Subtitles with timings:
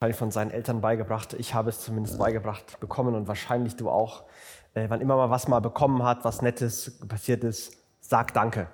[0.00, 1.34] wahrscheinlich von seinen Eltern beigebracht.
[1.34, 4.24] Ich habe es zumindest beigebracht bekommen und wahrscheinlich du auch.
[4.72, 8.68] Äh, wann immer man was mal bekommen hat, was Nettes passiert ist, sag Danke.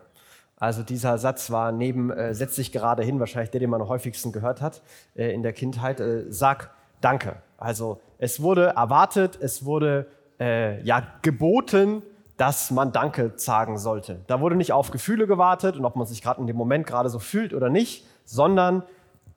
[0.57, 3.89] Also dieser Satz war neben äh, setz dich gerade hin, wahrscheinlich der, den man am
[3.89, 4.83] häufigsten gehört hat
[5.17, 5.99] äh, in der Kindheit.
[5.99, 6.71] Äh, sag
[7.01, 7.43] Danke.
[7.59, 10.07] Also es wurde erwartet, es wurde
[10.39, 12.05] äh, ja geboten,
[12.37, 14.21] dass man Danke sagen sollte.
[14.29, 17.09] Da wurde nicht auf Gefühle gewartet und ob man sich gerade in dem Moment gerade
[17.09, 18.85] so fühlt oder nicht, sondern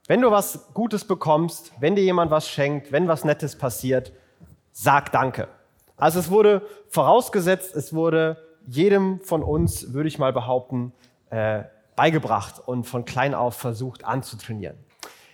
[0.10, 4.12] wenn du was Gutes bekommst, wenn dir jemand was schenkt, wenn was Nettes passiert,
[4.72, 5.48] sag Danke.
[5.98, 10.94] Also es wurde vorausgesetzt, es wurde jedem von uns, würde ich mal behaupten,
[11.30, 11.62] äh,
[11.96, 14.78] beigebracht und von klein auf versucht anzutrainieren.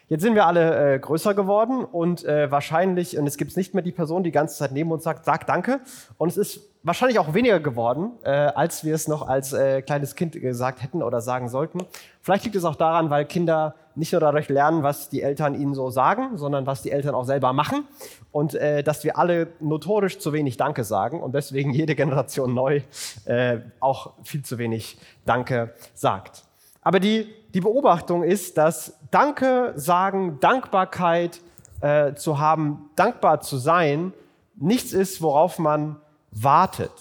[0.09, 3.81] Jetzt sind wir alle äh, größer geworden und äh, wahrscheinlich, und es gibt nicht mehr
[3.81, 5.79] die Person, die die ganze Zeit neben uns sagt, sag Danke.
[6.17, 10.15] Und es ist wahrscheinlich auch weniger geworden, äh, als wir es noch als äh, kleines
[10.15, 11.79] Kind gesagt hätten oder sagen sollten.
[12.21, 15.73] Vielleicht liegt es auch daran, weil Kinder nicht nur dadurch lernen, was die Eltern ihnen
[15.73, 17.85] so sagen, sondern was die Eltern auch selber machen.
[18.31, 22.81] Und äh, dass wir alle notorisch zu wenig Danke sagen und deswegen jede Generation neu
[23.25, 26.43] äh, auch viel zu wenig Danke sagt.
[26.81, 31.39] Aber die, die Beobachtung ist, dass Danke sagen, Dankbarkeit
[31.81, 34.13] äh, zu haben, dankbar zu sein,
[34.55, 35.97] nichts ist, worauf man
[36.31, 36.91] wartet.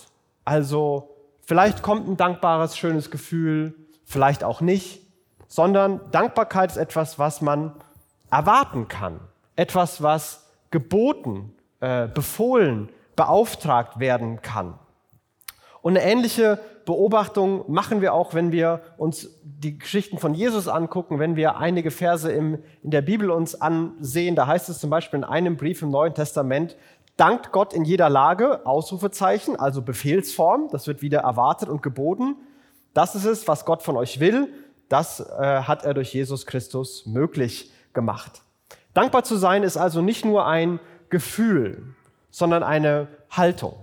[0.44, 1.10] Also
[1.42, 5.03] vielleicht kommt ein dankbares, schönes Gefühl, vielleicht auch nicht
[5.54, 7.70] sondern Dankbarkeit ist etwas, was man
[8.28, 9.20] erwarten kann,
[9.54, 14.74] etwas, was geboten, äh, befohlen, beauftragt werden kann.
[15.80, 21.20] Und eine ähnliche Beobachtung machen wir auch, wenn wir uns die Geschichten von Jesus angucken,
[21.20, 24.34] wenn wir einige Verse im, in der Bibel uns ansehen.
[24.34, 26.76] Da heißt es zum Beispiel in einem Brief im Neuen Testament,
[27.16, 32.34] dankt Gott in jeder Lage, Ausrufezeichen, also Befehlsform, das wird wieder erwartet und geboten.
[32.92, 34.48] Das ist es, was Gott von euch will.
[34.88, 38.42] Das äh, hat er durch Jesus Christus möglich gemacht.
[38.92, 41.82] Dankbar zu sein ist also nicht nur ein Gefühl,
[42.30, 43.74] sondern eine Haltung.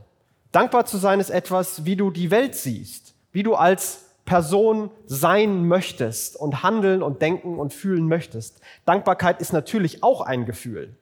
[0.51, 5.67] Dankbar zu sein ist etwas, wie du die Welt siehst, wie du als Person sein
[5.67, 8.61] möchtest und handeln und denken und fühlen möchtest.
[8.85, 10.95] Dankbarkeit ist natürlich auch ein Gefühl.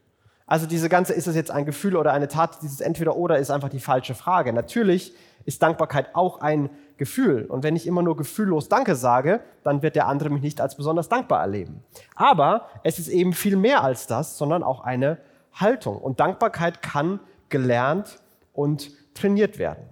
[0.48, 3.52] Also diese ganze, ist es jetzt ein Gefühl oder eine Tat, dieses entweder oder ist
[3.52, 4.52] einfach die falsche Frage.
[4.52, 5.14] Natürlich
[5.46, 7.46] ist Dankbarkeit auch ein Gefühl.
[7.46, 10.76] Und wenn ich immer nur gefühllos Danke sage, dann wird der andere mich nicht als
[10.76, 11.82] besonders dankbar erleben.
[12.14, 15.18] Aber es ist eben viel mehr als das, sondern auch eine
[15.54, 15.98] Haltung.
[15.98, 18.20] Und Dankbarkeit kann gelernt
[18.54, 19.84] und trainiert werden.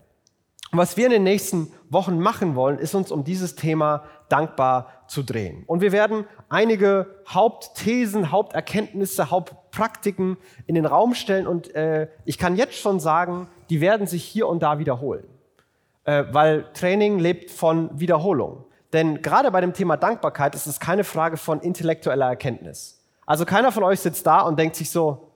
[0.74, 5.24] Was wir in den nächsten Wochen machen wollen, ist uns um dieses Thema dankbar zu
[5.24, 5.64] drehen.
[5.66, 10.36] Und wir werden einige Hauptthesen, Haupterkenntnisse, Hauptpraktiken
[10.66, 11.48] in den Raum stellen.
[11.48, 15.24] Und äh, ich kann jetzt schon sagen, die werden sich hier und da wiederholen.
[16.08, 18.64] Äh, weil Training lebt von Wiederholung.
[18.94, 23.04] Denn gerade bei dem Thema Dankbarkeit ist es keine Frage von intellektueller Erkenntnis.
[23.26, 25.34] Also keiner von euch sitzt da und denkt sich so,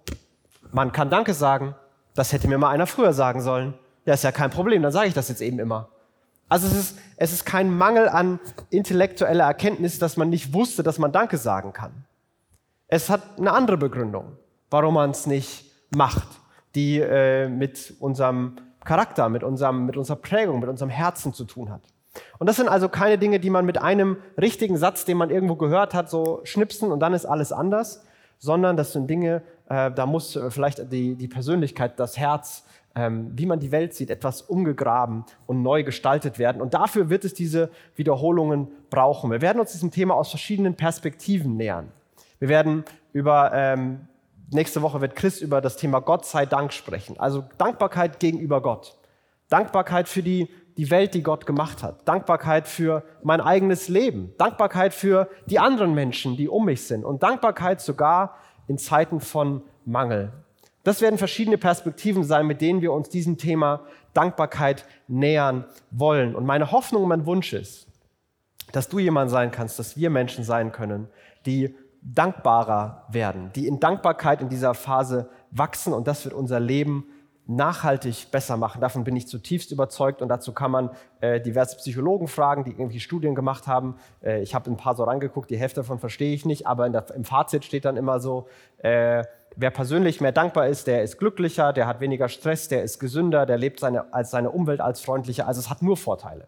[0.71, 1.75] man kann Danke sagen,
[2.15, 3.73] das hätte mir mal einer früher sagen sollen.
[4.05, 5.89] Ja, ist ja kein Problem, dann sage ich das jetzt eben immer.
[6.47, 8.39] Also es ist, es ist kein Mangel an
[8.69, 12.05] intellektueller Erkenntnis, dass man nicht wusste, dass man Danke sagen kann.
[12.87, 14.37] Es hat eine andere Begründung,
[14.69, 16.27] warum man es nicht macht,
[16.75, 21.69] die äh, mit unserem Charakter, mit, unserem, mit unserer Prägung, mit unserem Herzen zu tun
[21.69, 21.81] hat.
[22.39, 25.55] Und das sind also keine Dinge, die man mit einem richtigen Satz, den man irgendwo
[25.55, 28.03] gehört hat, so schnipsen und dann ist alles anders,
[28.37, 32.65] sondern das sind Dinge, äh, da muss äh, vielleicht die, die Persönlichkeit, das Herz,
[32.95, 36.61] ähm, wie man die Welt sieht, etwas umgegraben und neu gestaltet werden.
[36.61, 39.31] Und dafür wird es diese Wiederholungen brauchen.
[39.31, 41.91] Wir werden uns diesem Thema aus verschiedenen Perspektiven nähern.
[42.39, 42.83] Wir werden
[43.13, 44.07] über, ähm,
[44.51, 47.19] nächste Woche wird Chris über das Thema Gott sei Dank sprechen.
[47.19, 48.97] Also Dankbarkeit gegenüber Gott.
[49.49, 52.07] Dankbarkeit für die, die Welt, die Gott gemacht hat.
[52.07, 54.33] Dankbarkeit für mein eigenes Leben.
[54.37, 57.03] Dankbarkeit für die anderen Menschen, die um mich sind.
[57.03, 60.31] Und Dankbarkeit sogar in Zeiten von Mangel.
[60.83, 63.81] Das werden verschiedene Perspektiven sein, mit denen wir uns diesem Thema
[64.13, 66.35] Dankbarkeit nähern wollen.
[66.35, 67.87] Und meine Hoffnung mein Wunsch ist,
[68.71, 71.07] dass du jemand sein kannst, dass wir Menschen sein können,
[71.45, 77.05] die dankbarer werden, die in Dankbarkeit in dieser Phase wachsen und das wird unser Leben
[77.47, 78.81] nachhaltig besser machen.
[78.81, 80.89] Davon bin ich zutiefst überzeugt und dazu kann man
[81.19, 83.95] äh, diverse Psychologen fragen, die irgendwie Studien gemacht haben.
[84.23, 87.05] Äh, ich habe ein paar so rangeguckt, die Hälfte davon verstehe ich nicht, aber der,
[87.13, 88.47] im Fazit steht dann immer so,
[88.77, 89.23] äh,
[89.55, 93.45] wer persönlich mehr dankbar ist, der ist glücklicher, der hat weniger Stress, der ist gesünder,
[93.45, 95.47] der lebt seine, als seine Umwelt als freundlicher.
[95.47, 96.45] Also es hat nur Vorteile.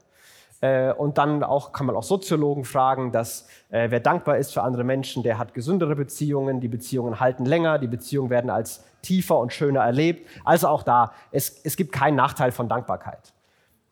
[0.64, 4.64] Äh, und dann auch, kann man auch Soziologen fragen, dass äh, wer dankbar ist für
[4.64, 9.38] andere Menschen, der hat gesündere Beziehungen, die Beziehungen halten länger, die Beziehungen werden als tiefer
[9.40, 10.26] und schöner erlebt.
[10.46, 13.34] Also auch da, es, es gibt keinen Nachteil von Dankbarkeit.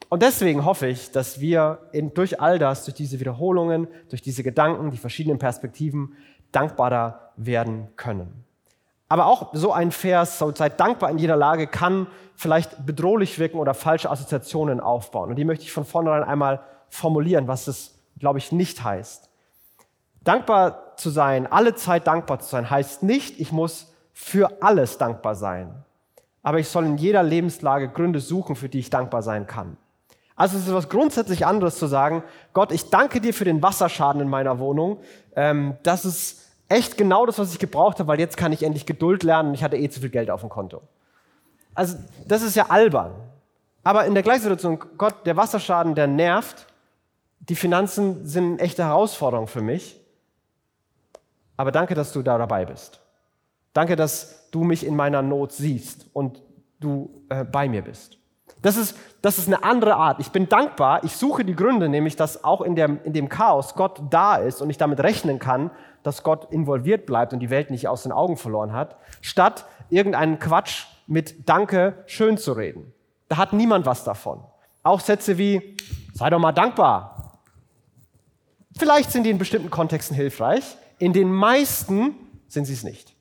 [0.08, 4.42] Und deswegen hoffe ich, dass wir in, durch all das, durch diese Wiederholungen, durch diese
[4.42, 6.14] Gedanken, die verschiedenen Perspektiven
[6.54, 8.46] dankbarer werden können.
[9.12, 13.58] Aber auch so ein Vers, so seid dankbar in jeder Lage, kann vielleicht bedrohlich wirken
[13.58, 15.32] oder falsche Assoziationen aufbauen.
[15.32, 19.30] Und die möchte ich von vornherein einmal formulieren, was es, glaube ich, nicht heißt.
[20.24, 25.36] Dankbar zu sein, alle Zeit dankbar zu sein, heißt nicht, ich muss für alles dankbar
[25.36, 25.84] sein.
[26.42, 29.76] Aber ich soll in jeder Lebenslage Gründe suchen, für die ich dankbar sein kann.
[30.38, 32.24] Also es ist etwas grundsätzlich anderes zu sagen,
[32.54, 35.02] Gott, ich danke dir für den Wasserschaden in meiner Wohnung.
[35.36, 38.86] Ähm, das ist echt genau das, was ich gebraucht habe, weil jetzt kann ich endlich
[38.86, 40.82] Geduld lernen und ich hatte eh zu viel Geld auf dem Konto.
[41.74, 41.98] Also
[42.28, 43.14] das ist ja albern.
[43.84, 46.68] Aber in der gleichen Situation, Gott, der Wasserschaden, der nervt.
[47.40, 50.00] Die Finanzen sind eine echte Herausforderung für mich.
[51.58, 53.00] Aber danke, dass du da dabei bist.
[53.74, 56.42] Danke, dass du mich in meiner Not siehst und
[56.80, 58.18] du äh, bei mir bist.
[58.62, 60.20] Das ist, das ist eine andere Art.
[60.20, 61.04] Ich bin dankbar.
[61.04, 64.62] Ich suche die Gründe, nämlich dass auch in, der, in dem Chaos Gott da ist
[64.62, 65.72] und ich damit rechnen kann,
[66.04, 70.40] dass Gott involviert bleibt und die Welt nicht aus den Augen verloren hat, statt irgendeinen
[70.40, 72.94] Quatsch mit Danke schön zu reden.
[73.28, 74.44] Da hat niemand was davon.
[74.84, 75.78] Auch Sätze wie,
[76.14, 77.40] sei doch mal dankbar.
[78.78, 80.64] Vielleicht sind die in bestimmten Kontexten hilfreich,
[81.00, 82.16] in den meisten
[82.48, 83.16] sind sie es nicht.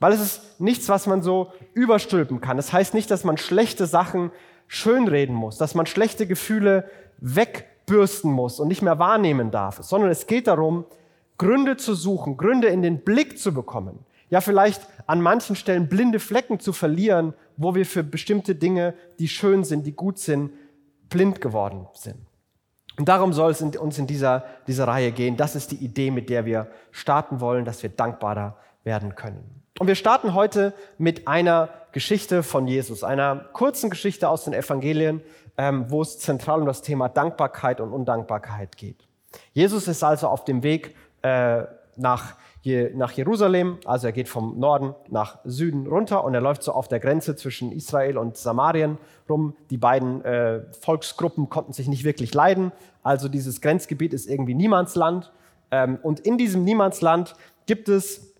[0.00, 2.56] Weil es ist nichts, was man so überstülpen kann.
[2.56, 4.30] Das heißt nicht, dass man schlechte Sachen
[4.68, 6.88] schönreden muss, dass man schlechte Gefühle
[7.18, 10.84] wegbürsten muss und nicht mehr wahrnehmen darf, sondern es geht darum,
[11.38, 14.04] Gründe zu suchen, Gründe in den Blick zu bekommen.
[14.30, 19.28] Ja, vielleicht an manchen Stellen blinde Flecken zu verlieren, wo wir für bestimmte Dinge, die
[19.28, 20.52] schön sind, die gut sind,
[21.08, 22.18] blind geworden sind.
[22.98, 25.36] Und darum soll es uns in dieser, dieser Reihe gehen.
[25.36, 29.62] Das ist die Idee, mit der wir starten wollen, dass wir dankbarer werden können.
[29.78, 35.20] Und wir starten heute mit einer Geschichte von Jesus, einer kurzen Geschichte aus den Evangelien,
[35.56, 39.08] ähm, wo es zentral um das Thema Dankbarkeit und Undankbarkeit geht.
[39.52, 41.64] Jesus ist also auf dem Weg äh,
[41.96, 46.86] nach, Jerusalem, also er geht vom Norden nach Süden runter und er läuft so auf
[46.86, 48.98] der Grenze zwischen Israel und Samarien
[49.28, 49.56] rum.
[49.70, 52.70] Die beiden äh, Volksgruppen konnten sich nicht wirklich leiden,
[53.02, 55.32] also dieses Grenzgebiet ist irgendwie Niemandsland.
[55.72, 57.34] Ähm, und in diesem Niemandsland
[57.66, 58.36] gibt es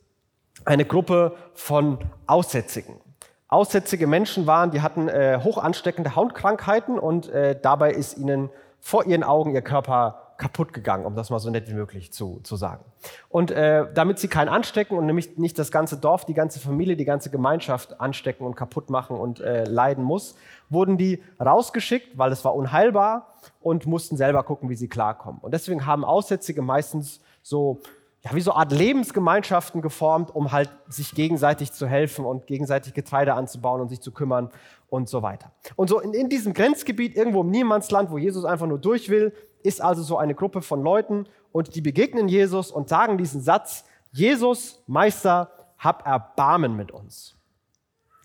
[0.65, 3.01] eine Gruppe von Aussätzigen.
[3.49, 9.07] Aussätzige Menschen waren, die hatten äh, hoch ansteckende Hautkrankheiten und äh, dabei ist ihnen vor
[9.07, 12.57] ihren Augen ihr Körper kaputt gegangen, um das mal so nett wie möglich zu, zu
[12.57, 12.85] sagen.
[13.29, 16.97] Und äh, damit sie keinen anstecken und nämlich nicht das ganze Dorf, die ganze Familie,
[16.97, 20.37] die ganze Gemeinschaft anstecken und kaputt machen und äh, leiden muss,
[20.69, 25.41] wurden die rausgeschickt, weil es war unheilbar und mussten selber gucken, wie sie klarkommen.
[25.41, 27.81] Und deswegen haben Aussätzige meistens so
[28.25, 33.35] ja, wie so Art Lebensgemeinschaften geformt, um halt sich gegenseitig zu helfen und gegenseitig Getreide
[33.35, 34.51] anzubauen und sich zu kümmern
[34.89, 35.53] und so weiter.
[35.77, 39.33] Und so in, in diesem Grenzgebiet, irgendwo im Niemandsland, wo Jesus einfach nur durch will,
[39.63, 43.85] ist also so eine Gruppe von Leuten und die begegnen Jesus und sagen diesen Satz,
[44.13, 47.37] Jesus, Meister, hab Erbarmen mit uns.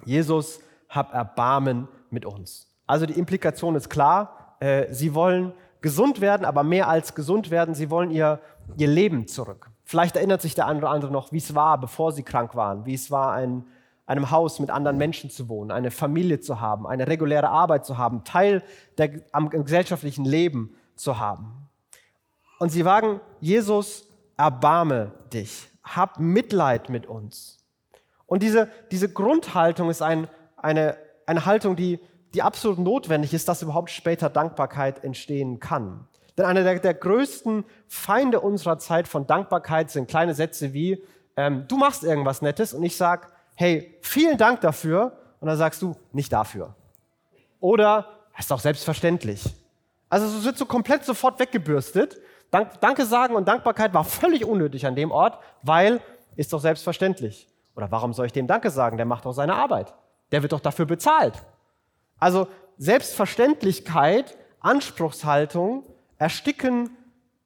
[0.05, 0.59] Jesus,
[0.89, 2.67] hab Erbarmen mit uns.
[2.87, 7.75] Also die Implikation ist klar, äh, sie wollen gesund werden, aber mehr als gesund werden,
[7.75, 8.39] sie wollen ihr,
[8.77, 9.69] ihr Leben zurück.
[9.93, 12.87] Vielleicht erinnert sich der eine oder andere noch, wie es war, bevor sie krank waren,
[12.87, 13.63] wie es war, in
[14.07, 17.95] einem Haus mit anderen Menschen zu wohnen, eine Familie zu haben, eine reguläre Arbeit zu
[17.95, 18.63] haben, Teil
[18.97, 21.69] der, am gesellschaftlichen Leben zu haben.
[22.57, 27.63] Und sie wagen, Jesus, erbarme dich, hab Mitleid mit uns.
[28.25, 30.97] Und diese, diese Grundhaltung ist ein, eine,
[31.27, 31.99] eine Haltung, die,
[32.33, 36.07] die absolut notwendig ist, dass überhaupt später Dankbarkeit entstehen kann.
[36.37, 41.03] Denn einer der, der größten Feinde unserer Zeit von Dankbarkeit sind kleine Sätze wie,
[41.37, 45.17] ähm, du machst irgendwas Nettes und ich sage, hey, vielen Dank dafür.
[45.39, 46.75] Und dann sagst du, nicht dafür.
[47.59, 49.43] Oder, ist doch selbstverständlich.
[50.09, 52.17] Also es wird so komplett sofort weggebürstet.
[52.51, 56.01] Dank, Danke sagen und Dankbarkeit war völlig unnötig an dem Ort, weil
[56.35, 57.47] ist doch selbstverständlich.
[57.75, 58.97] Oder warum soll ich dem Danke sagen?
[58.97, 59.93] Der macht doch seine Arbeit.
[60.31, 61.33] Der wird doch dafür bezahlt.
[62.19, 62.47] Also
[62.77, 65.83] Selbstverständlichkeit, Anspruchshaltung
[66.17, 66.89] ersticken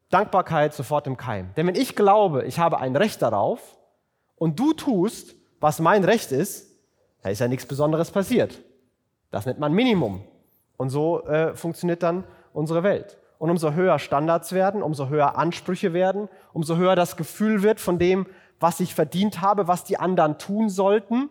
[0.10, 1.54] Dankbarkeit sofort im Keim.
[1.56, 3.78] Denn wenn ich glaube, ich habe ein Recht darauf
[4.36, 6.72] und du tust, was mein Recht ist,
[7.22, 8.62] da ist ja nichts Besonderes passiert.
[9.32, 10.24] Das nennt man Minimum.
[10.78, 13.18] Und so äh, funktioniert dann unsere Welt.
[13.40, 18.00] Und umso höher Standards werden, umso höher Ansprüche werden, umso höher das Gefühl wird von
[18.00, 18.28] dem,
[18.60, 21.30] was ich verdient habe, was die anderen tun sollten,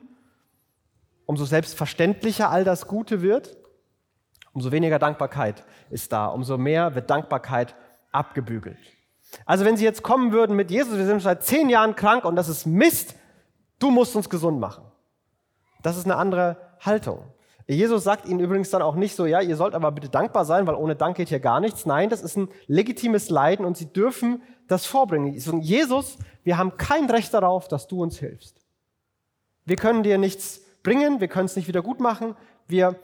[1.25, 3.57] umso selbstverständlicher all das Gute wird,
[4.57, 7.75] umso weniger Dankbarkeit ist da, umso mehr wird Dankbarkeit
[8.11, 8.79] abgebügelt.
[9.45, 12.37] Also wenn Sie jetzt kommen würden mit Jesus, wir sind seit zehn Jahren krank und
[12.37, 13.17] das ist Mist,
[13.79, 14.85] du musst uns gesund machen.
[15.83, 17.19] Das ist eine andere Haltung.
[17.67, 20.67] Jesus sagt ihnen übrigens dann auch nicht so, ja, ihr sollt aber bitte dankbar sein,
[20.67, 21.85] weil ohne Dank geht hier gar nichts.
[21.85, 25.35] Nein, das ist ein legitimes Leiden und sie dürfen das vorbringen.
[25.61, 28.65] Jesus, wir haben kein Recht darauf, dass du uns hilfst.
[29.67, 32.35] Wir können dir nichts bringen, wir können es nicht wieder gut machen,
[32.69, 32.97] wir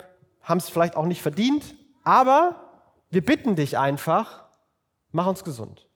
[0.43, 2.73] haben es vielleicht auch nicht verdient, aber
[3.11, 4.45] wir bitten dich einfach,
[5.11, 5.87] mach uns gesund.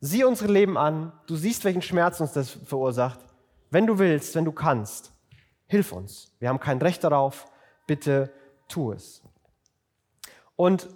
[0.00, 3.20] Sieh unsere Leben an, du siehst, welchen Schmerz uns das verursacht.
[3.70, 5.12] Wenn du willst, wenn du kannst,
[5.66, 6.32] hilf uns.
[6.38, 7.46] Wir haben kein Recht darauf,
[7.86, 8.32] bitte
[8.68, 9.22] tu es.
[10.56, 10.88] Und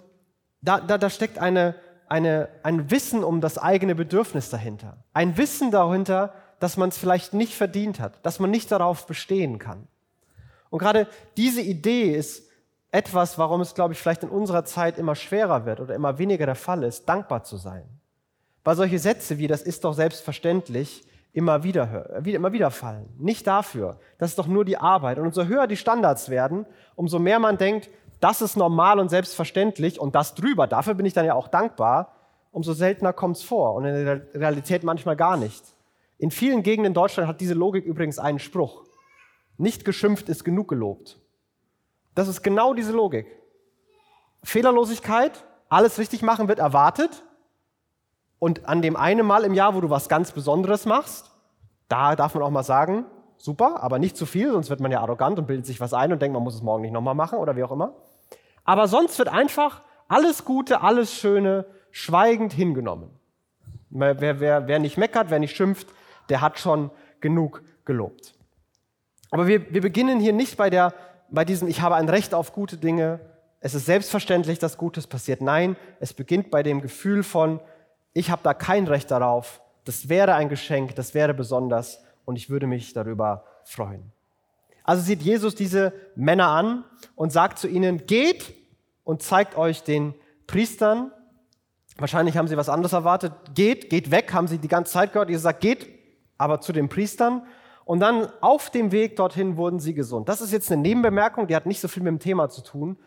[0.61, 1.75] da, da, da steckt eine,
[2.09, 5.03] eine, ein Wissen um das eigene Bedürfnis dahinter.
[5.13, 9.59] Ein Wissen dahinter, dass man es vielleicht nicht verdient hat, dass man nicht darauf bestehen
[9.59, 9.87] kann.
[10.69, 12.46] Und gerade diese Idee ist
[12.91, 16.45] etwas, warum es, glaube ich, vielleicht in unserer Zeit immer schwerer wird oder immer weniger
[16.45, 17.83] der Fall ist, dankbar zu sein.
[18.63, 23.13] Weil solche Sätze wie das ist doch selbstverständlich immer wieder, immer wieder fallen.
[23.17, 23.99] Nicht dafür.
[24.17, 25.19] Das ist doch nur die Arbeit.
[25.19, 26.65] Und umso höher die Standards werden,
[26.95, 27.89] umso mehr man denkt,
[28.19, 32.15] das ist normal und selbstverständlich und das drüber, dafür bin ich dann ja auch dankbar,
[32.51, 35.63] umso seltener kommt es vor und in der Realität manchmal gar nicht.
[36.17, 38.85] In vielen Gegenden in Deutschland hat diese Logik übrigens einen Spruch.
[39.57, 41.19] Nicht geschimpft ist genug gelobt.
[42.17, 43.27] Das ist genau diese Logik.
[44.41, 47.23] Fehlerlosigkeit, alles richtig machen wird erwartet.
[48.39, 51.29] Und an dem einen Mal im Jahr, wo du was ganz Besonderes machst,
[51.89, 53.05] da darf man auch mal sagen,
[53.37, 56.11] super, aber nicht zu viel, sonst wird man ja arrogant und bildet sich was ein
[56.11, 57.93] und denkt, man muss es morgen nicht nochmal machen oder wie auch immer.
[58.65, 63.11] Aber sonst wird einfach alles Gute, alles Schöne schweigend hingenommen.
[63.91, 65.87] Wer, wer, wer nicht meckert, wer nicht schimpft,
[66.29, 66.89] der hat schon
[67.21, 68.33] genug gelobt.
[69.29, 70.95] Aber wir, wir beginnen hier nicht bei, der,
[71.29, 73.19] bei diesem, ich habe ein Recht auf gute Dinge,
[73.59, 75.41] es ist selbstverständlich, dass Gutes passiert.
[75.41, 77.59] Nein, es beginnt bei dem Gefühl von,
[78.13, 82.49] ich habe da kein Recht darauf, das wäre ein Geschenk, das wäre besonders und ich
[82.49, 84.11] würde mich darüber freuen.
[84.83, 88.53] Also sieht Jesus diese Männer an und sagt zu ihnen, geht
[89.03, 90.13] und zeigt euch den
[90.47, 91.11] Priestern.
[91.97, 93.33] Wahrscheinlich haben sie was anderes erwartet.
[93.53, 95.29] Geht, geht weg, haben sie die ganze Zeit gehört.
[95.29, 95.87] Jesus sagt, geht
[96.37, 97.45] aber zu den Priestern.
[97.87, 100.27] Und dann auf dem Weg dorthin wurden sie gesund.
[100.27, 102.97] Das ist jetzt eine Nebenbemerkung, die hat nicht so viel mit dem Thema zu tun,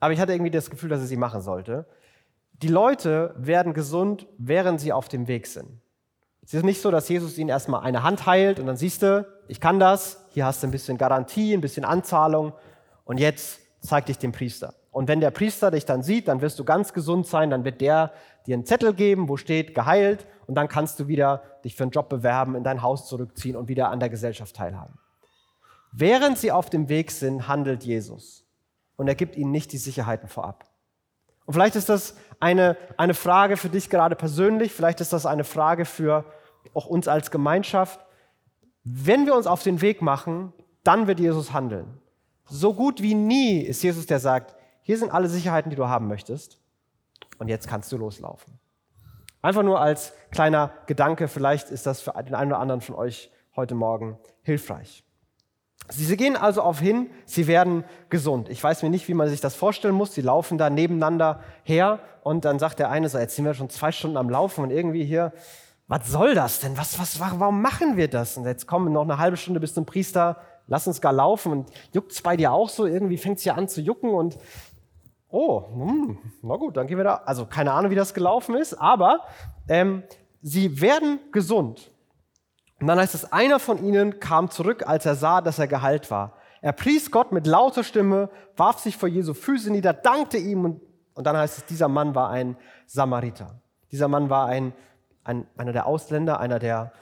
[0.00, 1.86] aber ich hatte irgendwie das Gefühl, dass ich sie machen sollte.
[2.54, 5.68] Die Leute werden gesund, während sie auf dem Weg sind.
[6.44, 9.24] Es ist nicht so, dass Jesus ihnen erstmal eine Hand heilt und dann siehst du,
[9.46, 12.54] ich kann das, hier hast du ein bisschen Garantie, ein bisschen Anzahlung
[13.04, 14.74] und jetzt zeig dich dem Priester.
[14.94, 17.80] Und wenn der Priester dich dann sieht, dann wirst du ganz gesund sein, dann wird
[17.80, 18.12] der
[18.46, 21.90] dir einen Zettel geben, wo steht geheilt und dann kannst du wieder dich für einen
[21.90, 24.96] Job bewerben, in dein Haus zurückziehen und wieder an der Gesellschaft teilhaben.
[25.90, 28.46] Während sie auf dem Weg sind, handelt Jesus
[28.94, 30.64] und er gibt ihnen nicht die Sicherheiten vorab.
[31.44, 35.42] Und vielleicht ist das eine, eine Frage für dich gerade persönlich, vielleicht ist das eine
[35.42, 36.24] Frage für
[36.72, 37.98] auch uns als Gemeinschaft.
[38.84, 40.52] Wenn wir uns auf den Weg machen,
[40.84, 41.98] dann wird Jesus handeln.
[42.46, 46.08] So gut wie nie ist Jesus, der sagt, hier sind alle Sicherheiten, die du haben
[46.08, 46.58] möchtest
[47.38, 48.58] und jetzt kannst du loslaufen.
[49.40, 53.30] Einfach nur als kleiner Gedanke, vielleicht ist das für den einen oder anderen von euch
[53.56, 55.04] heute Morgen hilfreich.
[55.88, 58.48] Sie gehen also auf hin, sie werden gesund.
[58.48, 60.14] Ich weiß mir nicht, wie man sich das vorstellen muss.
[60.14, 63.68] Sie laufen da nebeneinander her und dann sagt der eine so, jetzt sind wir schon
[63.68, 65.32] zwei Stunden am Laufen und irgendwie hier,
[65.86, 66.78] was soll das denn?
[66.78, 68.38] Was, was, warum machen wir das?
[68.38, 71.70] Und jetzt kommen noch eine halbe Stunde bis zum Priester, lass uns gar laufen und
[71.92, 72.86] juckt es bei dir auch so?
[72.86, 74.38] Irgendwie fängt es hier an zu jucken und
[75.34, 77.14] oh, hm, na gut, dann gehen wir da.
[77.26, 79.24] Also keine Ahnung, wie das gelaufen ist, aber
[79.68, 80.04] ähm,
[80.40, 81.90] sie werden gesund.
[82.80, 86.10] Und dann heißt es, einer von ihnen kam zurück, als er sah, dass er geheilt
[86.10, 86.36] war.
[86.60, 90.80] Er pries Gott mit lauter Stimme, warf sich vor Jesu Füße nieder, dankte ihm und,
[91.14, 93.60] und dann heißt es, dieser Mann war ein Samariter.
[93.90, 94.72] Dieser Mann war ein,
[95.24, 96.92] ein, einer der Ausländer, einer der,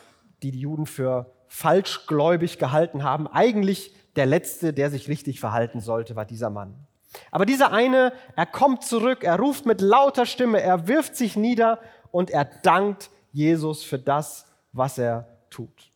[0.42, 3.28] die die Juden für falschgläubig gehalten haben.
[3.28, 6.86] Eigentlich der Letzte, der sich richtig verhalten sollte, war dieser Mann.
[7.30, 11.78] Aber dieser eine, er kommt zurück, er ruft mit lauter Stimme, er wirft sich nieder
[12.10, 15.90] und er dankt Jesus für das, was er tut.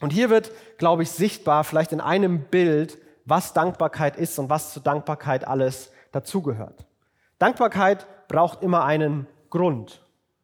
[0.00, 4.72] Und hier wird, glaube ich, sichtbar, vielleicht in einem Bild, was Dankbarkeit ist und was
[4.72, 6.86] zu Dankbarkeit alles dazugehört.
[7.38, 10.02] Dankbarkeit braucht immer einen Grund.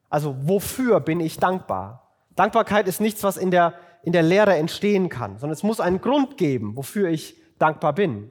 [0.08, 2.08] Also wofür bin ich dankbar?
[2.36, 6.00] Dankbarkeit ist nichts, was in der, in der Lehre entstehen kann, sondern es muss einen
[6.00, 8.30] Grund geben, wofür ich dankbar bin.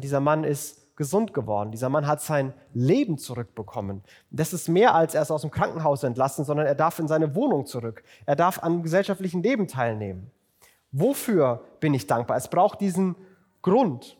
[0.00, 1.70] Dieser Mann ist gesund geworden.
[1.70, 4.02] Dieser Mann hat sein Leben zurückbekommen.
[4.30, 7.34] Das ist mehr als er ist aus dem Krankenhaus entlassen, sondern er darf in seine
[7.34, 8.02] Wohnung zurück.
[8.26, 10.30] Er darf am gesellschaftlichen Leben teilnehmen.
[10.92, 12.36] Wofür bin ich dankbar?
[12.36, 13.16] Es braucht diesen
[13.62, 14.18] Grund.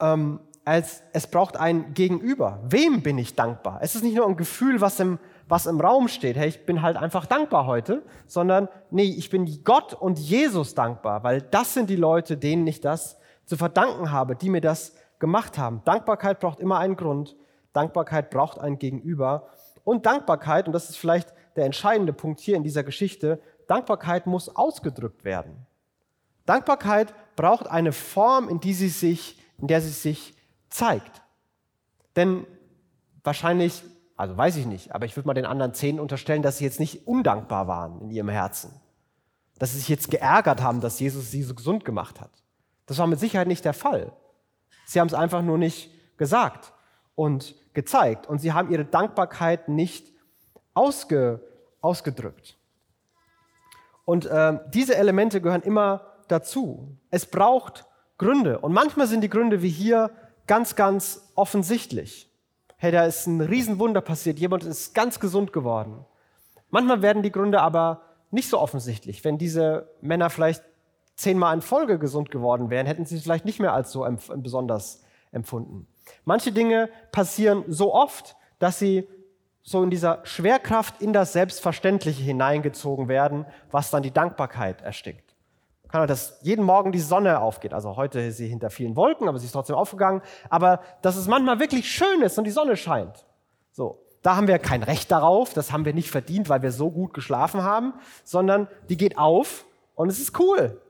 [0.00, 2.60] Ähm, als, es braucht ein Gegenüber.
[2.68, 3.80] Wem bin ich dankbar?
[3.82, 5.18] Es ist nicht nur ein Gefühl, was im,
[5.48, 6.36] was im Raum steht.
[6.36, 11.22] Hey, ich bin halt einfach dankbar heute, sondern nee, ich bin Gott und Jesus dankbar,
[11.24, 13.19] weil das sind die Leute, denen ich das
[13.50, 15.82] zu verdanken habe, die mir das gemacht haben.
[15.84, 17.34] Dankbarkeit braucht immer einen Grund.
[17.72, 19.48] Dankbarkeit braucht ein Gegenüber.
[19.82, 24.54] Und Dankbarkeit, und das ist vielleicht der entscheidende Punkt hier in dieser Geschichte, Dankbarkeit muss
[24.54, 25.66] ausgedrückt werden.
[26.46, 30.36] Dankbarkeit braucht eine Form, in, die sie sich, in der sie sich
[30.68, 31.20] zeigt.
[32.14, 32.46] Denn
[33.24, 33.82] wahrscheinlich,
[34.16, 36.78] also weiß ich nicht, aber ich würde mal den anderen zehn unterstellen, dass sie jetzt
[36.78, 38.70] nicht undankbar waren in ihrem Herzen.
[39.58, 42.30] Dass sie sich jetzt geärgert haben, dass Jesus sie so gesund gemacht hat.
[42.90, 44.10] Das war mit Sicherheit nicht der Fall.
[44.84, 46.72] Sie haben es einfach nur nicht gesagt
[47.14, 48.26] und gezeigt.
[48.26, 50.12] Und sie haben ihre Dankbarkeit nicht
[50.74, 51.40] ausge,
[51.80, 52.58] ausgedrückt.
[54.04, 56.98] Und äh, diese Elemente gehören immer dazu.
[57.12, 57.86] Es braucht
[58.18, 58.58] Gründe.
[58.58, 60.10] Und manchmal sind die Gründe wie hier
[60.48, 62.28] ganz, ganz offensichtlich.
[62.76, 64.40] Hey, da ist ein Riesenwunder passiert.
[64.40, 66.04] Jemand ist ganz gesund geworden.
[66.70, 69.22] Manchmal werden die Gründe aber nicht so offensichtlich.
[69.22, 70.64] Wenn diese Männer vielleicht
[71.20, 75.04] zehnmal in Folge gesund geworden wären, hätten sie es vielleicht nicht mehr als so besonders
[75.32, 75.86] empfunden.
[76.24, 79.06] Manche Dinge passieren so oft, dass sie
[79.62, 85.34] so in dieser Schwerkraft in das Selbstverständliche hineingezogen werden, was dann die Dankbarkeit erstickt.
[85.88, 87.74] Kann dass jeden Morgen die Sonne aufgeht.
[87.74, 90.22] Also heute ist sie hinter vielen Wolken, aber sie ist trotzdem aufgegangen.
[90.48, 93.26] Aber dass es manchmal wirklich schön ist und die Sonne scheint.
[93.72, 94.00] So.
[94.22, 95.54] Da haben wir kein Recht darauf.
[95.54, 99.64] Das haben wir nicht verdient, weil wir so gut geschlafen haben, sondern die geht auf
[99.94, 100.80] und es ist cool.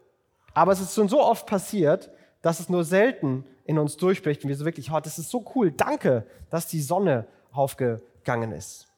[0.55, 2.11] Aber es ist schon so oft passiert,
[2.43, 5.45] dass es nur selten in uns durchbricht und wir so wirklich, oh, das ist so
[5.55, 8.89] cool, danke, dass die Sonne aufgegangen ist.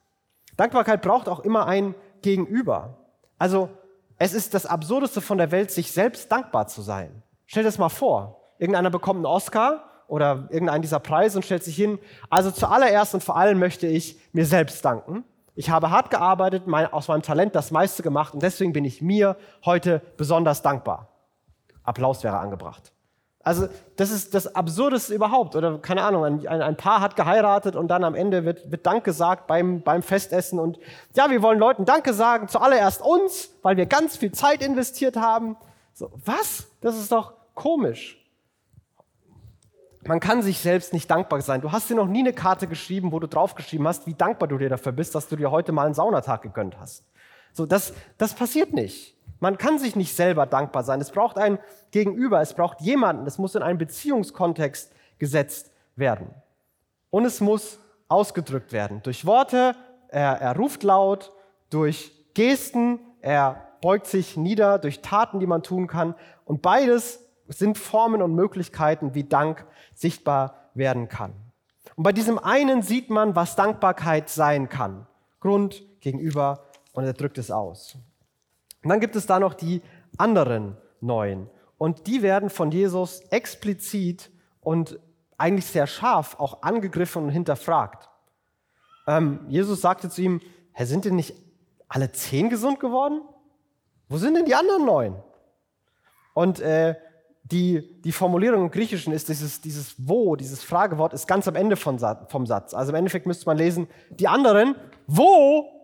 [0.57, 2.97] Dankbarkeit braucht auch immer ein Gegenüber.
[3.39, 3.71] Also
[4.19, 7.23] es ist das Absurdeste von der Welt, sich selbst dankbar zu sein.
[7.47, 8.41] Stell dir das mal vor.
[8.59, 11.99] Irgendeiner bekommt einen Oscar oder irgendeinen dieser Preise und stellt sich hin.
[12.31, 15.25] Also zuallererst und vor allem möchte ich mir selbst danken.
[15.55, 19.03] Ich habe hart gearbeitet, mein, aus meinem Talent das meiste gemacht und deswegen bin ich
[19.03, 21.12] mir heute besonders dankbar.
[21.85, 22.93] Applaus wäre angebracht.
[23.45, 25.57] Also das ist das Absurdeste überhaupt.
[25.57, 29.03] Oder keine Ahnung, ein, ein, Paar hat geheiratet und dann am Ende wird, wird Dank
[29.05, 30.61] gesagt beim, beim Festessen.
[30.61, 30.79] Und
[31.15, 35.57] ja, wir wollen Leuten Danke sagen, zuallererst uns, weil wir ganz viel Zeit investiert haben.
[35.93, 36.69] So, was?
[36.81, 38.19] Das ist doch komisch.
[40.05, 41.61] Man kann sich selbst nicht dankbar sein.
[41.61, 44.59] Du hast dir noch nie eine Karte geschrieben, wo du draufgeschrieben hast, wie dankbar du
[44.59, 47.05] dir dafür bist, dass du dir heute mal einen Saunatag gegönnt hast.
[47.53, 49.17] So, das, das passiert nicht.
[49.43, 51.01] Man kann sich nicht selber dankbar sein.
[51.01, 51.59] Es braucht ein
[51.91, 56.33] Gegenüber, es braucht jemanden, es muss in einen Beziehungskontext gesetzt werden.
[57.11, 59.03] Und es muss ausgedrückt werden.
[59.03, 59.75] Durch Worte,
[60.07, 61.33] er, er ruft laut,
[61.71, 66.15] durch Gesten, er beugt sich nieder, durch Taten, die man tun kann.
[66.45, 71.33] Und beides sind Formen und Möglichkeiten, wie Dank sichtbar werden kann.
[71.97, 75.09] Und bei diesem einen sieht man, was Dankbarkeit sein kann.
[75.41, 77.99] Grund, gegenüber und er drückt es aus.
[78.83, 79.83] Und dann gibt es da noch die
[80.19, 81.49] anderen neun.
[81.79, 84.99] Und die werden von Jesus explizit und
[85.39, 88.09] eigentlich sehr scharf auch angegriffen und hinterfragt.
[89.07, 90.41] Ähm, Jesus sagte zu ihm,
[90.73, 91.35] Herr, sind denn nicht
[91.89, 93.23] alle zehn gesund geworden?
[94.09, 95.23] Wo sind denn die anderen neun?
[96.35, 96.95] Und äh,
[97.43, 101.77] die, die Formulierung im Griechischen ist dieses, dieses wo, dieses Fragewort ist ganz am Ende
[101.77, 102.73] von, vom Satz.
[102.73, 105.82] Also im Endeffekt müsste man lesen, die anderen, wo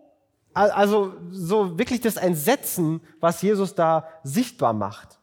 [0.53, 5.19] also so wirklich das Entsetzen, was Jesus da sichtbar macht.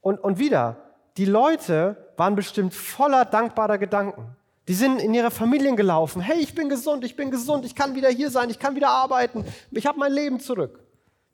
[0.00, 0.76] Und, und wieder,
[1.16, 4.36] die Leute waren bestimmt voller dankbarer Gedanken.
[4.68, 6.22] Die sind in ihre Familien gelaufen.
[6.22, 8.90] Hey, ich bin gesund, ich bin gesund, ich kann wieder hier sein, ich kann wieder
[8.90, 10.80] arbeiten, ich habe mein Leben zurück.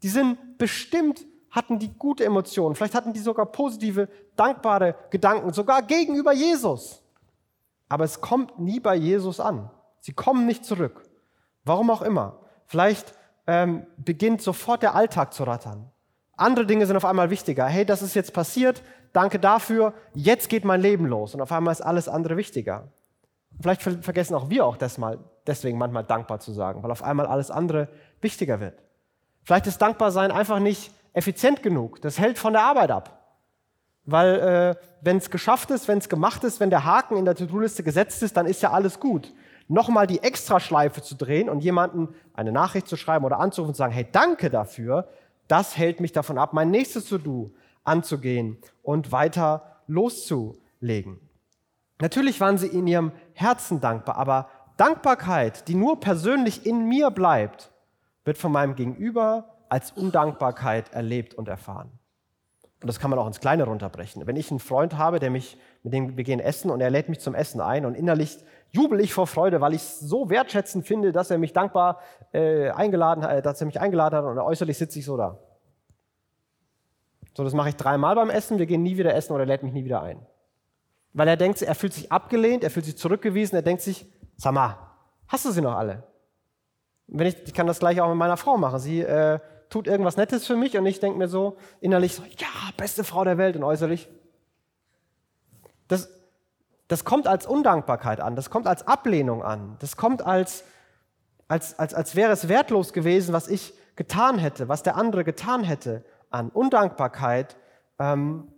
[0.03, 5.83] Die sind bestimmt, hatten die gute Emotionen, vielleicht hatten die sogar positive, dankbare Gedanken, sogar
[5.83, 7.03] gegenüber Jesus.
[7.89, 9.71] Aber es kommt nie bei Jesus an.
[10.01, 11.03] Sie kommen nicht zurück.
[11.65, 12.41] Warum auch immer.
[12.67, 13.13] Vielleicht
[13.47, 15.91] ähm, beginnt sofort der Alltag zu rattern.
[16.37, 17.67] Andere Dinge sind auf einmal wichtiger.
[17.67, 18.83] Hey, das ist jetzt passiert,
[19.13, 21.35] danke dafür, jetzt geht mein Leben los.
[21.35, 22.89] Und auf einmal ist alles andere wichtiger.
[23.61, 27.27] Vielleicht vergessen auch wir auch das mal, deswegen manchmal dankbar zu sagen, weil auf einmal
[27.27, 27.89] alles andere
[28.21, 28.83] wichtiger wird.
[29.45, 32.03] Vielleicht ist Dankbarsein einfach nicht effizient genug.
[32.03, 33.13] Das hält von der Arbeit ab.
[34.05, 37.35] Weil äh, wenn es geschafft ist, wenn es gemacht ist, wenn der Haken in der
[37.35, 39.33] To-Do-Liste gesetzt ist, dann ist ja alles gut
[39.69, 43.79] nochmal die Extraschleife zu drehen und jemanden eine Nachricht zu schreiben oder anzurufen und zu
[43.79, 45.09] sagen, hey, danke dafür,
[45.49, 47.51] das hält mich davon ab, mein nächstes To-Do
[47.85, 51.21] anzugehen und weiter loszulegen.
[52.01, 57.73] Natürlich waren sie in ihrem Herzen dankbar, aber Dankbarkeit, die nur persönlich in mir bleibt,
[58.25, 61.91] wird von meinem Gegenüber als Undankbarkeit erlebt und erfahren.
[62.83, 64.27] Und das kann man auch ins Kleine runterbrechen.
[64.27, 67.09] Wenn ich einen Freund habe, der mich, mit dem wir gehen essen und er lädt
[67.09, 68.39] mich zum Essen ein und innerlich
[68.77, 72.01] jubel ich vor Freude, weil ich es so wertschätzend finde, dass er mich dankbar
[72.33, 75.39] äh, eingeladen hat, äh, dass er mich eingeladen hat und äußerlich sitze ich so da.
[77.37, 79.63] So, das mache ich dreimal beim Essen, wir gehen nie wieder essen oder er lädt
[79.63, 80.25] mich nie wieder ein.
[81.13, 84.53] Weil er denkt, er fühlt sich abgelehnt, er fühlt sich zurückgewiesen, er denkt sich, sag
[84.53, 84.79] mal,
[85.29, 86.05] hast du sie noch alle?
[87.09, 88.79] Wenn ich, ich kann das gleich auch mit meiner Frau machen.
[88.79, 92.47] Sie, äh, tut irgendwas Nettes für mich und ich denke mir so innerlich so, ja,
[92.77, 94.09] beste Frau der Welt und äußerlich.
[95.89, 96.09] Das,
[96.89, 100.65] das kommt als Undankbarkeit an, das kommt als Ablehnung an, das kommt als,
[101.49, 105.65] als, als, als wäre es wertlos gewesen, was ich getan hätte, was der andere getan
[105.65, 106.51] hätte an.
[106.51, 107.57] Undankbarkeit
[107.99, 108.53] ähm,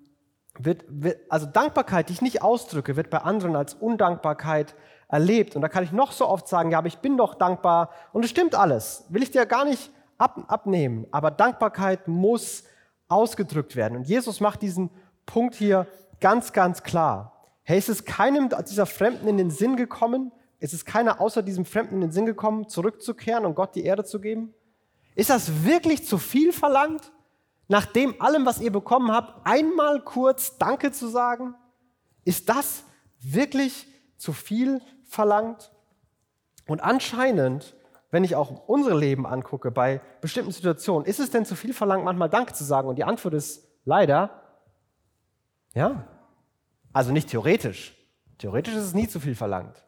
[0.59, 4.75] wird, wird, also Dankbarkeit, die ich nicht ausdrücke, wird bei anderen als Undankbarkeit
[5.09, 5.57] erlebt.
[5.57, 8.25] Und da kann ich noch so oft sagen, ja, aber ich bin doch dankbar und
[8.25, 9.05] es stimmt alles.
[9.09, 11.07] Will ich dir gar nicht ab, abnehmen.
[11.11, 12.65] Aber Dankbarkeit muss
[13.09, 13.97] ausgedrückt werden.
[13.97, 14.91] Und Jesus macht diesen
[15.25, 15.87] Punkt hier
[16.21, 17.38] ganz, ganz klar.
[17.69, 20.33] Hey, ist es keinem dieser Fremden in den Sinn gekommen?
[20.59, 24.05] Ist es keiner außer diesem Fremden in den Sinn gekommen, zurückzukehren und Gott die Erde
[24.05, 24.55] zu geben?
[25.15, 27.13] Ist das wirklich zu viel verlangt?
[27.69, 31.57] Nach dem allem, was ihr bekommen habt, einmal kurz Danke zu sagen?
[32.25, 32.85] Ist das
[33.21, 35.71] wirklich zu viel verlangt?
[36.67, 37.77] Und anscheinend,
[38.11, 42.03] wenn ich auch unsere Leben angucke, bei bestimmten Situationen, ist es denn zu viel verlangt,
[42.03, 42.89] manchmal Danke zu sagen?
[42.89, 44.31] Und die Antwort ist leider,
[45.75, 46.09] ja.
[46.93, 47.95] Also nicht theoretisch.
[48.39, 49.85] Theoretisch ist es nie zu viel verlangt.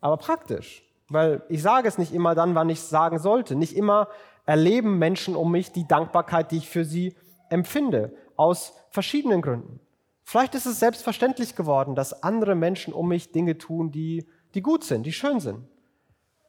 [0.00, 0.82] Aber praktisch.
[1.08, 3.54] Weil ich sage es nicht immer dann, wann ich es sagen sollte.
[3.54, 4.08] Nicht immer
[4.46, 7.14] erleben Menschen um mich die Dankbarkeit, die ich für sie
[7.50, 8.14] empfinde.
[8.36, 9.80] Aus verschiedenen Gründen.
[10.24, 14.84] Vielleicht ist es selbstverständlich geworden, dass andere Menschen um mich Dinge tun, die, die gut
[14.84, 15.66] sind, die schön sind.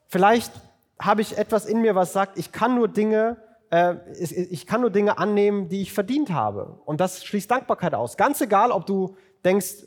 [0.07, 0.51] Vielleicht
[0.99, 3.37] habe ich etwas in mir, was sagt, ich kann nur Dinge,
[3.69, 6.81] äh, ich kann nur Dinge annehmen, die ich verdient habe.
[6.85, 8.17] Und das schließt Dankbarkeit aus.
[8.17, 9.85] Ganz egal, ob du denkst,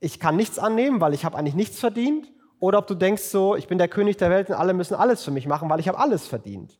[0.00, 3.56] ich kann nichts annehmen, weil ich habe eigentlich nichts verdient, oder ob du denkst so,
[3.56, 5.88] ich bin der König der Welt und alle müssen alles für mich machen, weil ich
[5.88, 6.78] habe alles verdient.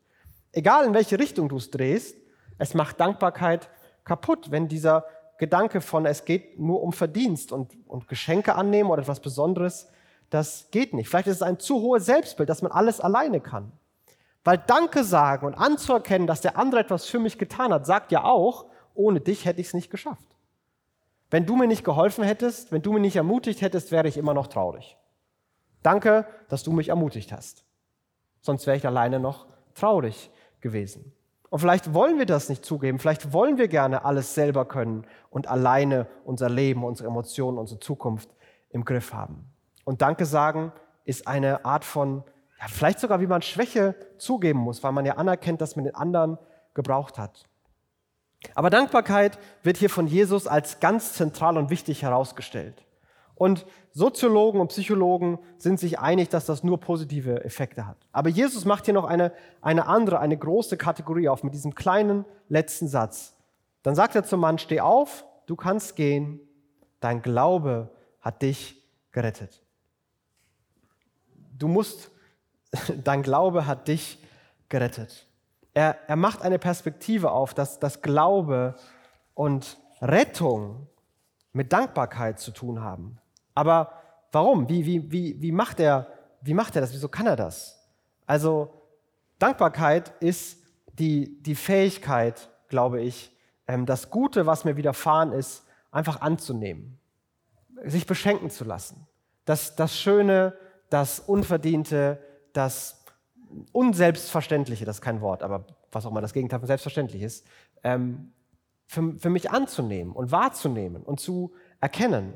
[0.52, 2.16] Egal in welche Richtung du es drehst,
[2.59, 3.70] es macht Dankbarkeit
[4.04, 5.06] kaputt, wenn dieser
[5.38, 9.88] Gedanke von, es geht nur um Verdienst und, und Geschenke annehmen oder etwas Besonderes,
[10.28, 11.09] das geht nicht.
[11.09, 13.72] Vielleicht ist es ein zu hohes Selbstbild, dass man alles alleine kann.
[14.44, 18.24] Weil Danke sagen und anzuerkennen, dass der andere etwas für mich getan hat, sagt ja
[18.24, 20.37] auch, ohne dich hätte ich es nicht geschafft.
[21.31, 24.35] Wenn du mir nicht geholfen hättest, wenn du mich nicht ermutigt hättest, wäre ich immer
[24.35, 24.97] noch traurig.
[25.83, 27.64] Danke, dass du mich ermutigt hast.
[28.40, 31.12] Sonst wäre ich alleine noch traurig gewesen.
[31.49, 35.49] Und vielleicht wollen wir das nicht zugeben, vielleicht wollen wir gerne alles selber können und
[35.49, 38.31] alleine unser Leben, unsere Emotionen, unsere Zukunft
[38.71, 39.53] im Griff haben.
[39.85, 40.73] Und Danke sagen
[41.05, 42.23] ist eine Art von,
[42.61, 45.95] ja, vielleicht sogar wie man Schwäche zugeben muss, weil man ja anerkennt, dass man den
[45.97, 46.38] anderen
[46.75, 47.49] gebraucht hat.
[48.55, 52.85] Aber Dankbarkeit wird hier von Jesus als ganz zentral und wichtig herausgestellt.
[53.35, 57.96] Und Soziologen und Psychologen sind sich einig, dass das nur positive Effekte hat.
[58.12, 62.26] Aber Jesus macht hier noch eine, eine andere, eine große Kategorie auf mit diesem kleinen
[62.48, 63.35] letzten Satz.
[63.83, 66.38] Dann sagt er zum Mann, steh auf, du kannst gehen,
[67.00, 69.62] dein Glaube hat dich gerettet.
[71.57, 72.11] Du musst,
[73.05, 74.18] dein Glaube hat dich
[74.68, 75.26] gerettet.
[75.74, 78.74] Er, er macht eine Perspektive auf, dass das Glaube
[79.35, 80.88] und Rettung
[81.52, 83.18] mit Dankbarkeit zu tun haben.
[83.54, 83.92] Aber
[84.33, 84.68] warum?
[84.68, 86.06] Wie, wie, wie, wie, macht er,
[86.40, 86.92] wie macht er das?
[86.92, 87.78] Wieso kann er das?
[88.26, 88.72] Also
[89.38, 90.59] Dankbarkeit ist
[90.92, 93.35] die, die Fähigkeit, glaube ich,
[93.66, 96.98] ähm, das Gute, was mir widerfahren ist, einfach anzunehmen,
[97.85, 99.06] sich beschenken zu lassen.
[99.44, 100.54] Das, das Schöne,
[100.88, 103.00] das Unverdiente, das
[103.73, 107.47] Unselbstverständliche, das ist kein Wort, aber was auch immer das Gegenteil von selbstverständlich ist,
[107.83, 108.33] ähm,
[108.87, 112.35] für, für mich anzunehmen und wahrzunehmen und zu erkennen.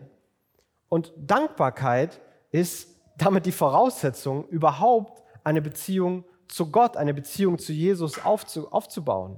[0.89, 8.25] Und Dankbarkeit ist damit die Voraussetzung, überhaupt eine Beziehung zu Gott, eine Beziehung zu Jesus
[8.25, 9.37] aufzubauen.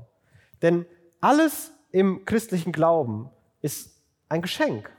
[0.62, 0.86] Denn
[1.20, 4.90] alles im christlichen Glauben ist ein Geschenk.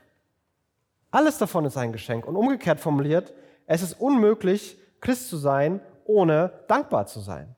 [1.10, 2.26] Alles davon ist ein Geschenk.
[2.26, 3.32] Und umgekehrt formuliert,
[3.66, 7.54] es ist unmöglich, Christ zu sein, ohne dankbar zu sein.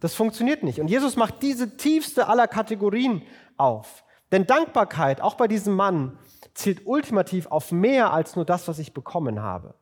[0.00, 0.80] Das funktioniert nicht.
[0.80, 3.22] Und Jesus macht diese tiefste aller Kategorien
[3.56, 4.04] auf.
[4.32, 6.18] Denn Dankbarkeit, auch bei diesem Mann,
[6.54, 9.74] zielt ultimativ auf mehr als nur das, was ich bekommen habe.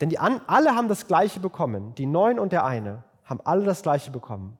[0.00, 1.94] Denn die alle haben das Gleiche bekommen.
[1.94, 4.58] Die Neun und der eine haben alle das Gleiche bekommen.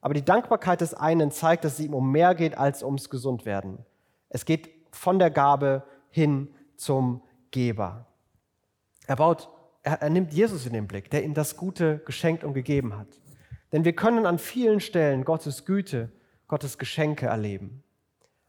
[0.00, 3.78] Aber die Dankbarkeit des einen zeigt, dass es ihm um mehr geht als ums Gesundwerden.
[4.28, 8.06] Es geht von der Gabe hin zum Geber.
[9.06, 9.48] Er baut,
[9.82, 13.08] er, er nimmt Jesus in den Blick, der ihm das Gute geschenkt und gegeben hat.
[13.72, 16.10] Denn wir können an vielen Stellen Gottes Güte,
[16.46, 17.82] Gottes Geschenke erleben.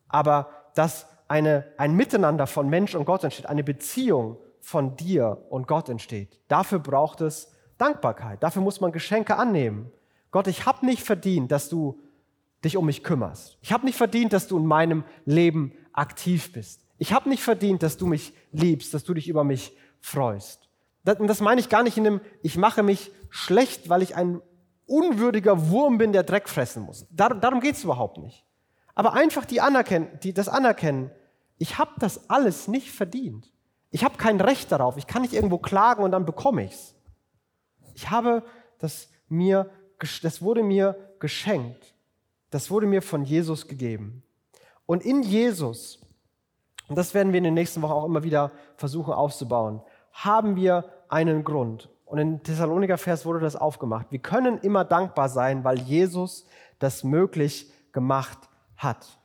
[0.08, 5.68] Aber das eine, ein Miteinander von Mensch und Gott entsteht, eine Beziehung von dir und
[5.68, 6.40] Gott entsteht.
[6.48, 8.44] Dafür braucht es Dankbarkeit.
[8.44, 9.92] Dafür muss man Geschenke annehmen.
[10.32, 12.00] Gott, ich habe nicht verdient, dass du
[12.64, 13.58] dich um mich kümmerst.
[13.62, 16.82] Ich habe nicht verdient, dass du in meinem Leben aktiv bist.
[16.98, 20.70] Ich habe nicht verdient, dass du mich liebst, dass du dich über mich freust.
[21.06, 24.42] Und das meine ich gar nicht in einem, ich mache mich schlecht, weil ich ein
[24.86, 27.06] unwürdiger Wurm bin, der Dreck fressen muss.
[27.10, 28.46] Dar darum geht es überhaupt nicht.
[28.96, 31.12] Aber einfach die anerkennen, die, das Anerkennen,
[31.58, 33.52] ich habe das alles nicht verdient.
[33.92, 34.98] Ich habe kein Recht darauf.
[34.98, 36.96] Ich kann nicht irgendwo klagen und dann bekomme ich es.
[37.94, 38.44] Ich habe
[38.80, 39.70] das mir,
[40.22, 41.94] das wurde mir geschenkt.
[42.50, 44.24] Das wurde mir von Jesus gegeben.
[44.86, 46.00] Und in Jesus,
[46.88, 49.82] und das werden wir in den nächsten Wochen auch immer wieder versuchen aufzubauen,
[50.14, 51.90] haben wir einen Grund.
[52.06, 54.08] Und in Thessaloniker Vers wurde das aufgemacht.
[54.12, 56.46] Wir können immer dankbar sein, weil Jesus
[56.80, 58.38] das möglich gemacht
[58.78, 59.20] hat.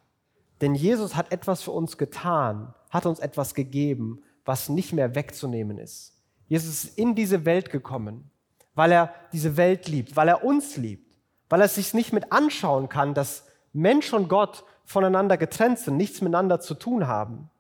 [0.61, 5.79] Denn Jesus hat etwas für uns getan, hat uns etwas gegeben, was nicht mehr wegzunehmen
[5.79, 6.19] ist.
[6.47, 8.31] Jesus ist in diese Welt gekommen,
[8.75, 11.19] weil er diese Welt liebt, weil er uns liebt,
[11.51, 16.23] weil er sich nicht mit anschauen kann, dass Mensch und Gott voneinander getrennt sind, nichts
[16.23, 17.51] miteinander zu tun haben.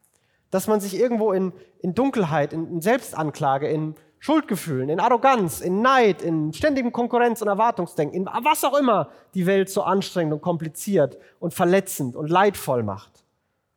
[0.50, 5.80] Dass man sich irgendwo in, in Dunkelheit, in, in Selbstanklage, in Schuldgefühlen, in Arroganz, in
[5.80, 10.40] Neid, in ständigem Konkurrenz- und Erwartungsdenken, in was auch immer die Welt so anstrengend und
[10.40, 13.24] kompliziert und verletzend und leidvoll macht.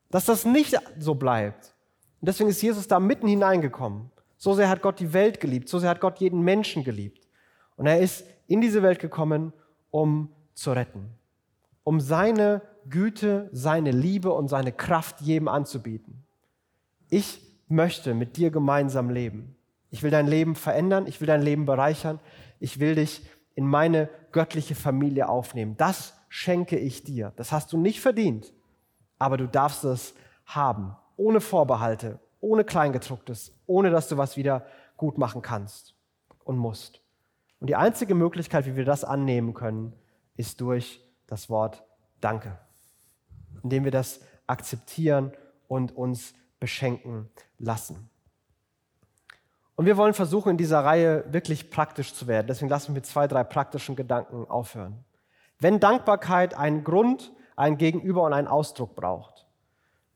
[0.09, 1.75] Dass das nicht so bleibt.
[2.19, 4.09] Und deswegen ist Jesus da mitten hineingekommen.
[4.37, 7.27] So sehr hat Gott die Welt geliebt, so sehr hat Gott jeden Menschen geliebt.
[7.75, 9.53] Und er ist in diese Welt gekommen,
[9.91, 11.09] um zu retten.
[11.83, 16.23] Um seine Güte, seine Liebe und seine Kraft jedem anzubieten.
[17.11, 19.57] Ich möchte mit dir gemeinsam leben.
[19.89, 22.21] Ich will dein Leben verändern, ich will dein Leben bereichern,
[22.59, 23.21] ich will dich
[23.53, 25.75] in meine göttliche Familie aufnehmen.
[25.75, 27.33] Das schenke ich dir.
[27.35, 28.53] Das hast du nicht verdient,
[29.19, 30.13] aber du darfst es
[30.45, 35.93] haben, ohne Vorbehalte, ohne Kleingedrucktes, ohne dass du was wieder gut machen kannst
[36.45, 37.01] und musst.
[37.59, 39.91] Und die einzige Möglichkeit, wie wir das annehmen können,
[40.37, 41.83] ist durch das Wort
[42.21, 42.57] Danke,
[43.63, 45.33] indem wir das akzeptieren
[45.67, 48.09] und uns beschenken lassen.
[49.75, 52.47] Und wir wollen versuchen, in dieser Reihe wirklich praktisch zu werden.
[52.47, 55.03] Deswegen lassen wir mit zwei, drei praktischen Gedanken aufhören.
[55.59, 59.47] Wenn Dankbarkeit einen Grund, ein Gegenüber und einen Ausdruck braucht,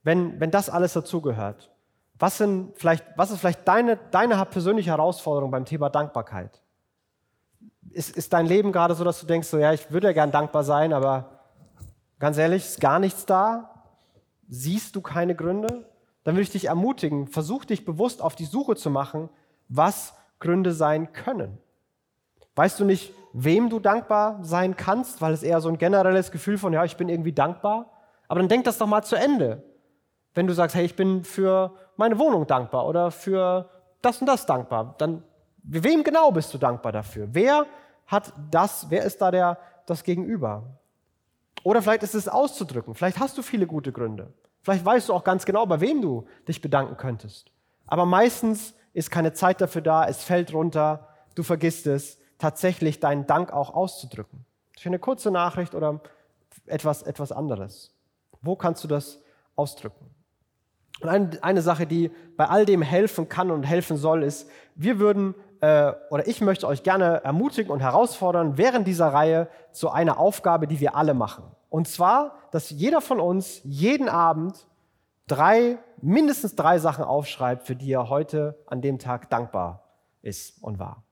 [0.03, 1.71] wenn, wenn das alles dazugehört,
[2.17, 6.61] was, was ist vielleicht deine, deine persönliche Herausforderung beim Thema Dankbarkeit?
[7.89, 10.31] Ist, ist dein Leben gerade so, dass du denkst, so, ja, ich würde ja gern
[10.31, 11.39] dankbar sein, aber
[12.19, 13.83] ganz ehrlich, ist gar nichts da?
[14.47, 15.89] Siehst du keine Gründe?
[16.25, 19.29] Dann würde ich dich ermutigen, versuch dich bewusst auf die Suche zu machen,
[19.69, 21.59] was Gründe sein können.
[22.55, 26.57] Weißt du nicht, wem du dankbar sein kannst, weil es eher so ein generelles Gefühl
[26.57, 27.91] von, ja, ich bin irgendwie dankbar.
[28.27, 29.63] Aber dann denk das doch mal zu Ende.
[30.33, 33.69] Wenn du sagst, hey, ich bin für meine Wohnung dankbar oder für
[34.01, 35.23] das und das dankbar, dann
[35.61, 37.27] wem genau bist du dankbar dafür?
[37.31, 37.67] Wer
[38.07, 40.63] hat das, wer ist da der, das Gegenüber?
[41.63, 42.95] Oder vielleicht ist es auszudrücken.
[42.95, 44.33] Vielleicht hast du viele gute Gründe.
[44.65, 47.51] Vielleicht weißt du auch ganz genau, bei wem du dich bedanken könntest.
[47.85, 53.27] Aber meistens ist keine Zeit dafür da, es fällt runter, du vergisst es, tatsächlich deinen
[53.27, 54.43] Dank auch auszudrücken.
[54.75, 56.01] Für eine kurze Nachricht oder
[56.65, 57.93] etwas, etwas anderes.
[58.41, 59.21] Wo kannst du das
[59.55, 60.14] ausdrücken?
[61.01, 64.99] Und eine, eine Sache, die bei all dem helfen kann und helfen soll, ist, wir
[64.99, 70.19] würden äh, oder ich möchte euch gerne ermutigen und herausfordern, während dieser Reihe zu einer
[70.19, 71.43] Aufgabe, die wir alle machen.
[71.69, 74.67] Und zwar, dass jeder von uns jeden Abend
[75.27, 79.83] drei, mindestens drei Sachen aufschreibt, für die er heute an dem Tag dankbar
[80.21, 81.03] ist und war.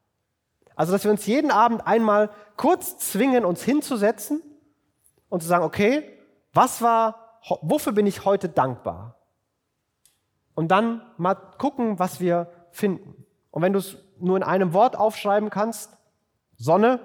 [0.76, 4.42] Also, dass wir uns jeden Abend einmal kurz zwingen, uns hinzusetzen
[5.30, 6.04] und zu sagen, okay,
[6.54, 9.16] was war, wofür bin ich heute dankbar?
[10.56, 13.26] Und dann mal gucken, was wir finden.
[13.52, 15.98] Und wenn du es nur in einem Wort aufschreiben kannst,
[16.58, 17.00] Sonne,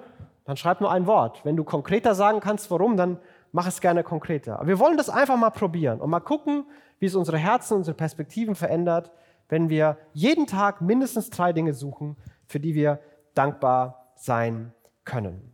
[0.44, 1.44] dann schreib nur ein Wort.
[1.44, 3.18] Wenn du konkreter sagen kannst, warum, dann
[3.52, 4.58] mach es gerne konkreter.
[4.58, 6.64] Aber wir wollen das einfach mal probieren und mal gucken,
[6.98, 9.10] wie es unsere Herzen, unsere Perspektiven verändert,
[9.48, 13.00] wenn wir jeden Tag mindestens drei Dinge suchen, für die wir
[13.34, 14.72] dankbar sein
[15.04, 15.52] können.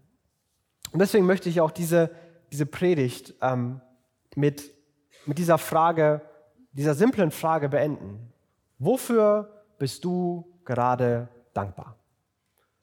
[0.93, 2.11] Und deswegen möchte ich auch diese,
[2.53, 3.81] diese Predigt ähm,
[4.37, 4.71] mit,
[5.27, 6.23] mit dieser Frage,
[6.75, 8.33] dieser simplen Frage beenden.
[8.79, 11.97] Wofür bist du gerade dankbar?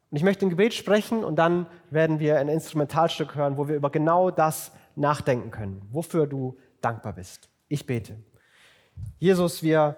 [0.09, 3.75] Und ich möchte ein Gebet sprechen und dann werden wir ein Instrumentalstück hören, wo wir
[3.75, 7.49] über genau das nachdenken können, wofür du dankbar bist.
[7.69, 8.17] Ich bete.
[9.19, 9.95] Jesus, wir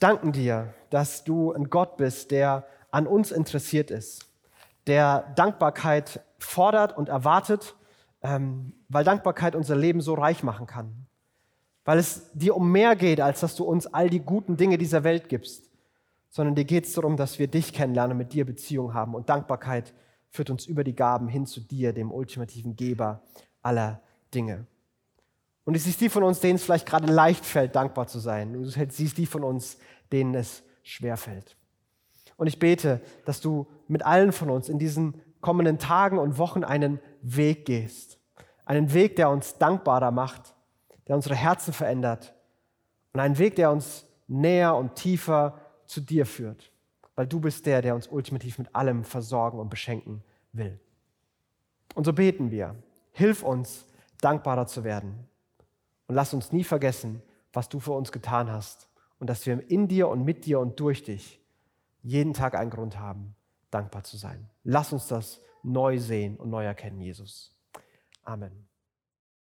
[0.00, 4.26] danken dir, dass du ein Gott bist, der an uns interessiert ist,
[4.86, 7.76] der Dankbarkeit fordert und erwartet,
[8.22, 11.06] ähm, weil Dankbarkeit unser Leben so reich machen kann.
[11.84, 15.04] Weil es dir um mehr geht, als dass du uns all die guten Dinge dieser
[15.04, 15.70] Welt gibst,
[16.28, 19.14] sondern dir geht es darum, dass wir dich kennenlernen, mit dir Beziehung haben.
[19.14, 19.92] Und Dankbarkeit
[20.28, 23.22] führt uns über die Gaben hin zu dir, dem ultimativen Geber
[23.62, 24.00] aller
[24.32, 24.66] Dinge.
[25.64, 28.56] Und es ist die von uns, denen es vielleicht gerade leicht fällt, dankbar zu sein.
[28.56, 29.78] Und es ist die von uns,
[30.12, 31.56] denen es schwer fällt.
[32.36, 36.64] Und ich bete, dass du mit allen von uns in diesen kommenden Tagen und Wochen
[36.64, 38.18] einen Weg gehst.
[38.64, 40.54] Einen Weg, der uns dankbarer macht,
[41.10, 42.36] der unsere Herzen verändert
[43.12, 46.70] und einen Weg, der uns näher und tiefer zu dir führt,
[47.16, 50.78] weil du bist der, der uns ultimativ mit allem versorgen und beschenken will.
[51.96, 52.76] Und so beten wir,
[53.10, 53.86] hilf uns,
[54.20, 55.26] dankbarer zu werden
[56.06, 57.20] und lass uns nie vergessen,
[57.52, 60.78] was du für uns getan hast und dass wir in dir und mit dir und
[60.78, 61.40] durch dich
[62.04, 63.34] jeden Tag einen Grund haben,
[63.72, 64.48] dankbar zu sein.
[64.62, 67.52] Lass uns das neu sehen und neu erkennen, Jesus.
[68.22, 68.69] Amen.